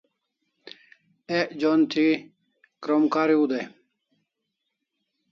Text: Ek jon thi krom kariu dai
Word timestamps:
Ek 1.39 1.49
jon 1.59 1.81
thi 1.91 2.07
krom 2.83 3.03
kariu 3.13 3.43
dai 3.51 3.65